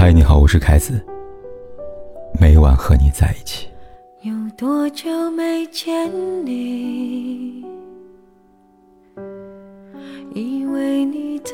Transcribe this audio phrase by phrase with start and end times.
[0.00, 0.98] 嗨，你好，我是凯子。
[2.40, 3.68] 每晚和你在一起。
[4.22, 6.10] 有多久没见
[6.42, 7.62] 你？
[10.34, 11.52] 以为你在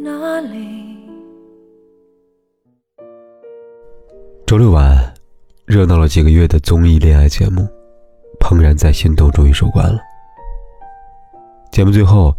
[0.00, 0.96] 哪里？
[4.46, 5.12] 周六晚，
[5.66, 7.62] 热闹了几个月的综艺恋爱节目
[8.38, 9.98] 《怦然在心头》终于收官了。
[11.72, 12.32] 节目最后，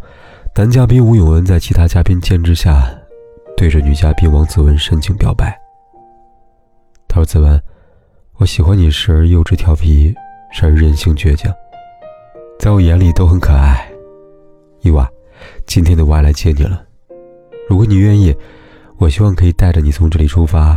[0.54, 2.88] 男嘉宾吴永恩在其他嘉宾监制下，
[3.56, 5.58] 对着女嘉宾王子文深情表白。
[7.08, 7.60] 他说：“子文，
[8.36, 10.14] 我喜欢你时而幼稚调皮，
[10.52, 11.50] 时而任性倔强，
[12.58, 13.90] 在我眼里都很可爱。
[14.82, 15.10] 伊娃，
[15.66, 16.84] 今天的我来接你了。
[17.66, 18.36] 如果你愿意，
[18.98, 20.76] 我希望可以带着你从这里出发，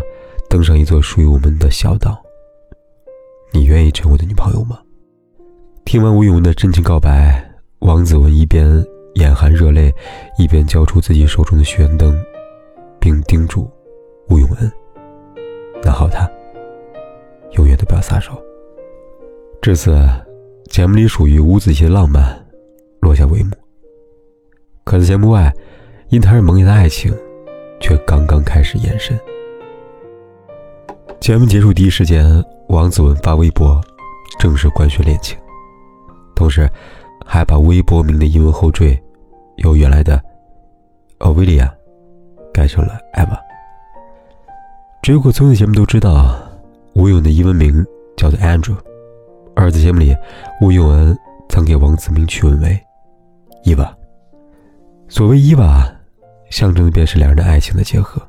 [0.50, 2.18] 登上一座属于我们的小岛。
[3.52, 4.80] 你愿意成为我的女朋友吗？”
[5.84, 7.46] 听完吴永恩的真情告白。
[7.80, 9.94] 王子文一边眼含热泪，
[10.38, 12.14] 一边交出自己手中的许愿灯，
[13.00, 13.70] 并叮嘱
[14.30, 14.72] 吴永恩
[15.84, 16.30] ：“那好，他
[17.54, 18.34] 永远都不要撒手。”
[19.62, 19.98] 至此，
[20.66, 22.46] 节目里属于吴子欣的浪漫
[23.00, 23.52] 落下帷幕。
[24.84, 25.54] 可在节目外，
[26.10, 27.14] 因他是萌芽的爱情，
[27.80, 29.20] 却刚刚开始延伸。
[31.20, 32.26] 节目结束第一时间，
[32.70, 33.82] 王子文发微博
[34.40, 35.38] 正式官宣恋情，
[36.36, 36.70] 同时。
[37.32, 39.00] 还把微博名的英文后缀
[39.58, 40.20] 由原来的
[41.20, 41.70] Olivia
[42.60, 43.40] 改成了 Eva。
[45.02, 46.38] 追过综艺节目都知道，
[46.94, 47.86] 吴永的英文名
[48.18, 48.76] 叫做 Andrew，
[49.56, 50.14] 而在节目里，
[50.60, 52.78] 吴永恩曾给王子明取名为
[53.64, 53.90] Eva。
[55.08, 55.90] 所谓 Eva，
[56.50, 58.22] 象征的便是两人的爱情的结合。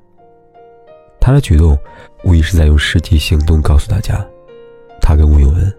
[1.21, 1.77] 他的举动
[2.23, 4.25] 无疑是在用实际行动告诉大家，
[5.01, 5.75] 他跟吴永恩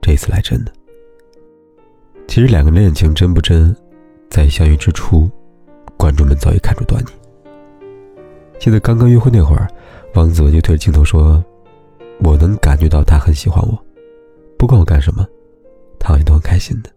[0.00, 0.72] 这次来真的。
[2.26, 3.76] 其实两个人恋情真不真，
[4.30, 5.30] 在相遇之初，
[5.98, 7.08] 观众们早已看出端倪。
[8.58, 9.68] 记得刚刚约会那会儿，
[10.14, 11.44] 王子文就对着镜头说
[12.24, 13.78] ：“我能感觉到他很喜欢我，
[14.56, 15.26] 不管我干什么，
[15.98, 16.90] 他好像都很开心的。”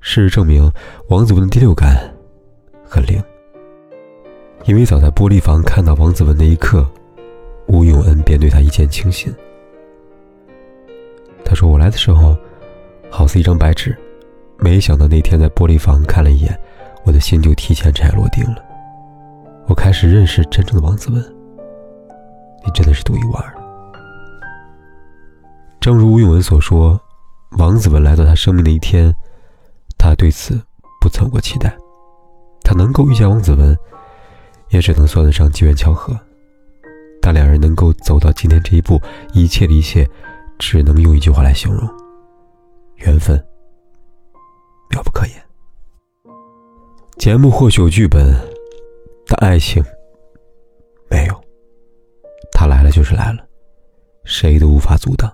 [0.00, 0.70] 事实证明，
[1.08, 1.96] 王子文的第六感
[2.84, 3.22] 很灵，
[4.64, 6.88] 因为早在玻璃房看到王子文那一刻，
[7.66, 9.32] 吴永恩便对他一见倾心。
[11.44, 12.36] 他说：“我来的时候。”
[13.10, 13.96] 好似一张白纸，
[14.58, 16.58] 没想到那天在玻璃房看了一眼，
[17.04, 18.63] 我的心就提前尘埃落定了。
[19.66, 21.22] 我开始认识真正的王子文。
[22.64, 23.54] 你真的是独一无二。
[25.80, 27.00] 正如吴永文所说，
[27.58, 29.14] 王子文来到他生命的一天，
[29.98, 30.60] 他对此
[31.00, 31.74] 不曾过期待。
[32.62, 33.76] 他能够遇见王子文，
[34.70, 36.18] 也只能算得上机缘巧合。
[37.20, 39.00] 但两人能够走到今天这一步，
[39.32, 40.08] 一切的一切，
[40.58, 41.88] 只能用一句话来形容。
[42.96, 43.42] 缘分
[44.90, 45.34] 妙不可言。
[47.18, 48.34] 节目或许有剧本，
[49.26, 49.82] 但爱情
[51.08, 51.44] 没有。
[52.52, 53.44] 他来了就是来了，
[54.24, 55.32] 谁都无法阻挡。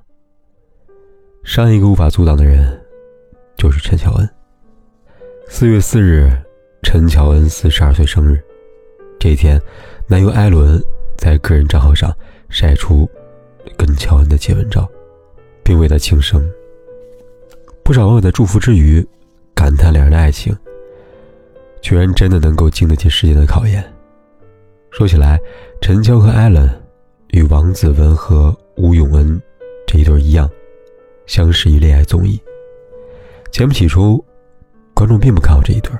[1.44, 2.80] 上一个无法阻挡的人，
[3.56, 4.28] 就是陈乔恩。
[5.48, 6.30] 四月四日，
[6.82, 8.40] 陈乔恩四十二岁生日。
[9.18, 9.60] 这一天，
[10.06, 10.82] 男友艾伦
[11.18, 12.14] 在个人账号上
[12.48, 13.08] 晒出
[13.76, 14.88] 跟乔恩的接吻照，
[15.62, 16.42] 并为他庆生。
[17.84, 19.06] 不少网友在祝福之余，
[19.54, 20.56] 感叹两人的爱情，
[21.80, 23.84] 居然真的能够经得起时间的考验。
[24.90, 25.38] 说起来，
[25.80, 26.68] 陈乔和艾伦
[27.28, 29.40] 与王子文和吴永恩
[29.86, 30.50] 这一对一样，
[31.26, 32.40] 相识于恋爱综艺。
[33.50, 34.24] 节目起初，
[34.94, 35.92] 观众并不看好这一对，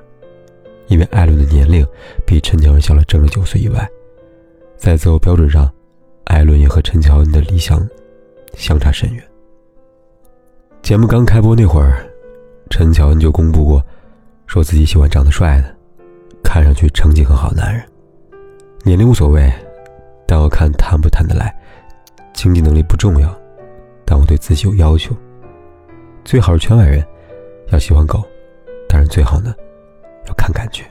[0.89, 1.87] 因为艾伦的年龄
[2.27, 3.89] 比陈乔恩小了整整九岁以外，
[4.77, 5.73] 在择偶标准上，
[6.25, 7.89] 艾伦也和陈乔恩的理想
[8.55, 9.25] 相差甚远。
[10.83, 12.05] 节目刚开播那会儿，
[12.71, 13.85] 陈乔恩就公布过，
[14.51, 15.77] 说自己喜欢长得帅的，
[16.43, 17.87] 看上去成绩很好的男人。
[18.83, 19.49] 年龄无所谓，
[20.27, 21.55] 但我看谈不谈得来。
[22.33, 23.33] 经济能力不重要，
[24.05, 25.15] 但我对自己有要求。
[26.25, 27.07] 最好是圈外人，
[27.69, 28.25] 要喜欢狗，
[28.89, 29.55] 但是最好呢，
[30.27, 30.83] 要看感觉。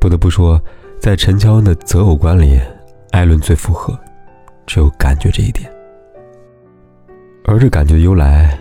[0.00, 0.58] 不得不说，
[0.98, 2.58] 在陈乔恩的择偶观里，
[3.10, 3.94] 艾伦最符合，
[4.66, 5.70] 只有感觉这一点。
[7.44, 8.58] 而这感觉的由来，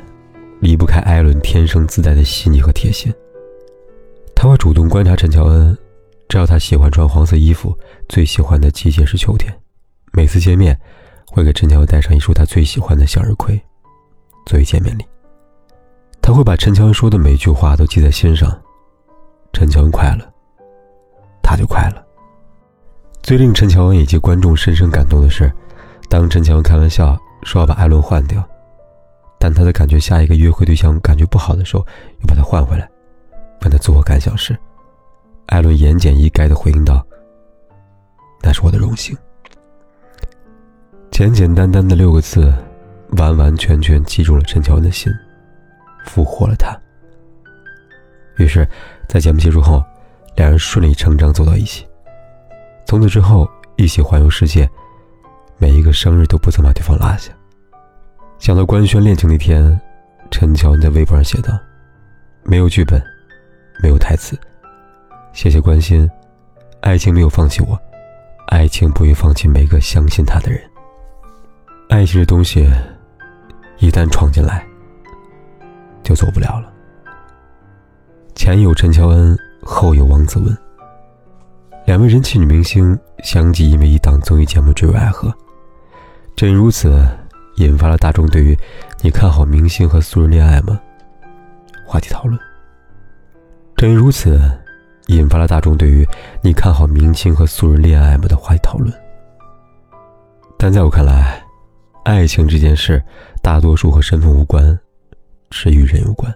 [0.60, 3.13] 离不开艾伦天生自带的细腻和贴心。
[4.36, 5.78] 他会主动观察陈乔恩，
[6.28, 7.78] 知道他喜欢穿黄色衣服，
[8.10, 9.54] 最喜欢的季节是秋天。
[10.12, 10.78] 每次见面，
[11.28, 13.60] 会给陈乔恩带上一束他最喜欢的向日葵，
[14.46, 15.06] 作为见面礼。
[16.22, 18.52] 他会把陈乔恩说的每一句话都记在心上。
[19.54, 20.25] 陈乔恩快乐，
[21.42, 22.06] 他就快乐。
[23.24, 25.52] 最令陈乔恩以及观众深深感动的是，
[26.10, 28.44] 当陈乔恩开玩笑说要把艾伦换掉。
[29.40, 31.86] 但他的感觉，下一个约会对象感觉不好的时候，
[32.22, 32.90] 又把他换回来，
[33.62, 34.58] 问他作何感想时，
[35.48, 37.06] 艾伦言简意赅的回应道
[38.42, 39.16] ：“那是我的荣幸。
[41.12, 42.52] 简简单单的六个字，
[43.18, 45.14] 完完全全击中了陈乔恩的心，
[46.06, 46.76] 俘获了他。
[48.38, 48.68] 于是，
[49.08, 49.84] 在节目结束后，
[50.36, 51.86] 两人顺理成章走到一起。
[52.86, 54.70] 从此之后，一起环游世界，
[55.58, 57.31] 每一个生日都不曾把对方落下。
[58.38, 59.80] 想到官宣恋情那天，
[60.30, 61.58] 陈乔恩在微博上写道
[62.44, 63.02] ：“没有剧本，
[63.82, 64.38] 没有台词，
[65.34, 66.10] 谢谢关心，
[66.82, 67.80] 爱情没有放弃我，
[68.48, 70.62] 爱情不会放弃每个相信他的人。
[71.90, 72.70] 爱情这东西，
[73.80, 74.66] 一旦闯进来，
[76.04, 76.72] 就走不了了。”
[78.36, 80.56] 前有陈乔恩，后有王子文，
[81.86, 85.34] 两位人气女明星相继因为一档综艺节目坠入爱河。
[86.36, 87.08] 正如此，
[87.57, 88.57] 引发了大众对于
[89.02, 90.80] “你看好明星和素人恋爱吗？”
[91.86, 92.40] 话题讨论。
[93.75, 94.40] 正因如此，
[95.07, 96.07] 引发了大众对于
[96.42, 98.94] “你看好明星和素人恋爱吗”的话题讨论。
[100.57, 101.44] 但在我看来，
[102.04, 103.04] 爱情这件事，
[103.42, 104.78] 大多数和身份无关，
[105.50, 106.34] 只与人有关。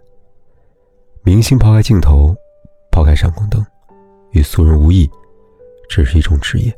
[1.23, 2.35] 明星抛开镜头，
[2.91, 3.65] 抛开闪光灯，
[4.31, 5.09] 与素人无异，
[5.89, 6.71] 只是一种职业，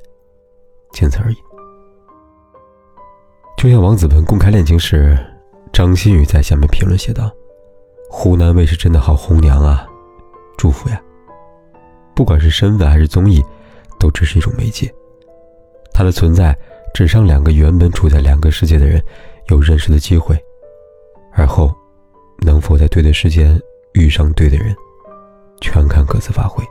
[0.93, 1.35] 仅此而已。
[3.61, 5.15] 就像王子文公开恋情时，
[5.71, 7.31] 张馨予在下面评论写道
[8.09, 9.85] ：“湖南卫视真的好红娘啊，
[10.57, 10.99] 祝福呀！
[12.15, 13.39] 不管是身份还是综艺，
[13.99, 14.91] 都只是一种媒介，
[15.93, 16.57] 它的存在
[16.91, 18.99] 只让两个原本处在两个世界的人
[19.49, 20.35] 有认识的机会，
[21.31, 21.71] 而后
[22.39, 23.61] 能否在对的时间。”
[23.93, 24.75] 遇上对的人，
[25.59, 26.63] 全看各自发挥。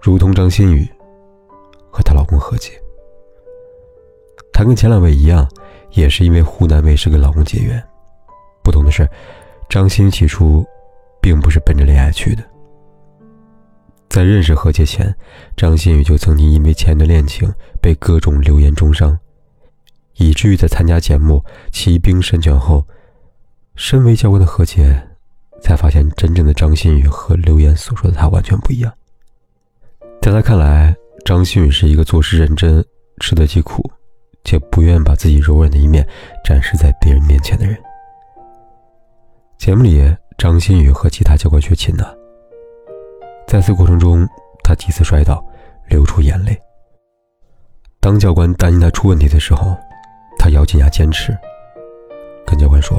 [0.00, 0.88] 如同张馨予
[1.90, 2.80] 和她老公何洁，
[4.58, 5.48] 她跟前两位一样，
[5.92, 7.80] 也是因为湖南卫视跟老公结缘。
[8.60, 9.08] 不同的是，
[9.68, 10.66] 张馨起初
[11.20, 12.42] 并不是奔着恋爱去的。
[14.08, 15.14] 在认识何洁前，
[15.56, 17.48] 张馨予就曾经因为前一段恋情
[17.80, 19.16] 被各种流言中伤，
[20.16, 21.36] 以至于在参加节目
[21.70, 22.84] 《骑兵神犬》后，
[23.76, 25.00] 身为教官的何洁。
[25.62, 28.92] 才发现，真正的张馨予和流言所说的他完全不一样。
[30.20, 32.84] 在他看来，张馨予是一个做事认真、
[33.20, 33.88] 吃得起苦，
[34.48, 36.02] 且不愿把自己柔软的一面
[36.42, 37.76] 展示在别人面前的人。
[39.58, 40.02] 节目里，
[40.38, 42.06] 张馨予和其他教官学琴呢，
[43.46, 44.26] 在此过程中，
[44.64, 45.44] 他几次摔倒，
[45.90, 46.58] 流出眼泪。
[48.00, 49.76] 当教官担心他出问题的时候，
[50.38, 51.36] 他咬紧牙坚持，
[52.46, 52.98] 跟教官说：“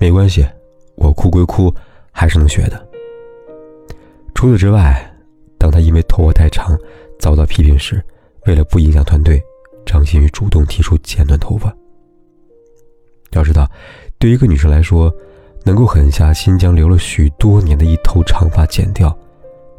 [0.00, 0.46] 没关系。”
[0.96, 1.72] 我哭归哭，
[2.10, 2.88] 还是能学的。
[4.34, 4.98] 除此之外，
[5.58, 6.74] 当他因为头发太长
[7.20, 8.02] 遭到批评时，
[8.46, 9.40] 为了不影响团队，
[9.88, 11.74] 张馨予主动提出剪短头发。
[13.30, 13.66] 要知道，
[14.18, 15.10] 对一个女生来说，
[15.64, 19.16] 能够狠下心将留了许多年的一头长发剪掉，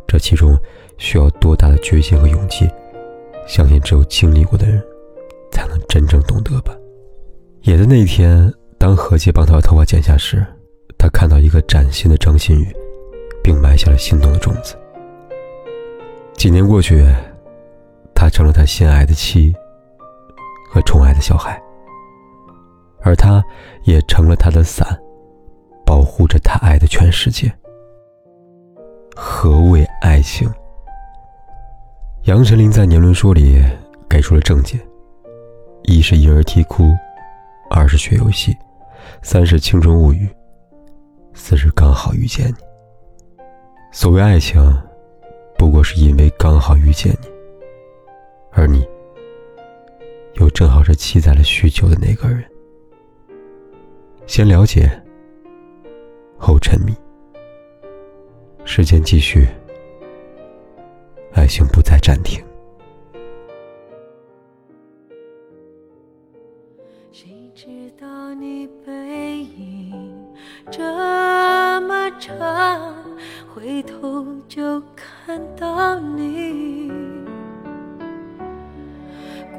[0.08, 0.58] 这其中
[0.98, 2.68] 需要多大的决心和勇气？
[3.48, 4.84] 相信只有经历过的人，
[5.52, 6.76] 才能真正懂得吧。
[7.62, 10.44] 也在那一天，当何洁帮他把头发剪下时。
[10.98, 12.68] 他看到一个崭新的张馨予，
[13.42, 14.76] 并埋下了心动的种子。
[16.34, 17.06] 几年过去，
[18.14, 19.54] 他成了他心爱的妻
[20.70, 21.60] 和宠爱的小孩，
[23.02, 23.44] 而他
[23.84, 24.88] 也成了他的伞，
[25.86, 27.52] 保护着他爱的全世界。
[29.16, 30.50] 何谓爱情？
[32.24, 33.62] 杨丞琳在《年轮说》里
[34.10, 34.80] 给出了正解：
[35.84, 36.96] 一是婴儿啼哭，
[37.70, 38.56] 二是学游戏，
[39.22, 40.30] 三是青春物语。
[41.34, 42.56] 四是刚好遇见你。
[43.92, 44.62] 所谓爱情，
[45.58, 47.28] 不过是因为刚好遇见你，
[48.52, 48.88] 而你
[50.36, 52.44] 又正好是期待了许久的那个人。
[54.26, 54.90] 先了解，
[56.38, 56.94] 后沉迷。
[58.64, 59.48] 时间继续，
[61.34, 62.44] 爱情不再暂停。
[67.12, 67.68] 谁知
[68.00, 70.26] 道你背影
[70.72, 70.82] 这
[71.82, 72.10] 么？
[72.20, 72.96] 长，
[73.54, 76.89] 回头就看到你。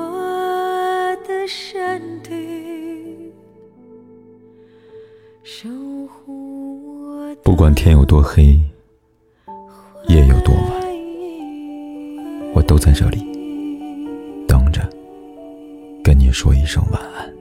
[0.00, 3.32] 我的身体，
[5.42, 5.68] 守
[6.06, 7.34] 护我。
[7.42, 8.58] 不管天有多黑，
[10.08, 10.70] 夜有多晚，
[12.54, 13.18] 我都在这里
[14.46, 14.80] 等着，
[16.02, 17.39] 跟你说一声晚安。